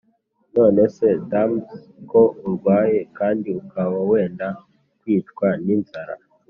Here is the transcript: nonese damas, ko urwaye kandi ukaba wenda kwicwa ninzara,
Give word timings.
nonese 0.55 1.05
damas, 1.29 1.67
ko 2.09 2.21
urwaye 2.45 2.99
kandi 3.17 3.47
ukaba 3.61 3.97
wenda 4.09 4.47
kwicwa 4.99 5.47
ninzara, 5.65 6.15